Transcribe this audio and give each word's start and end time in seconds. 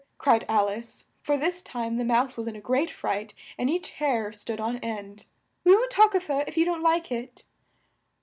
cried 0.17 0.43
Al 0.49 0.67
ice, 0.67 1.05
for 1.21 1.37
this 1.37 1.61
time 1.61 1.97
the 1.97 2.03
Mouse 2.03 2.35
was 2.35 2.47
in 2.47 2.55
a 2.55 2.59
great 2.59 2.89
fright 2.89 3.35
and 3.55 3.69
each 3.69 3.91
hair 3.91 4.31
stood 4.31 4.59
on 4.59 4.77
end. 4.79 5.25
"We 5.63 5.75
won't 5.75 5.91
talk 5.91 6.15
of 6.15 6.25
her 6.25 6.43
if 6.47 6.57
you 6.57 6.65
don't 6.65 6.81
like 6.81 7.11
it." 7.11 7.43